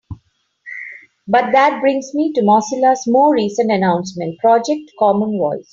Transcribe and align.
But 1.27 1.51
that 1.51 1.79
brings 1.79 2.15
me 2.15 2.33
to 2.33 2.41
Mozilla's 2.41 3.03
more 3.05 3.35
recent 3.35 3.71
announcement: 3.71 4.39
Project 4.39 4.91
Common 4.99 5.37
Voice. 5.37 5.69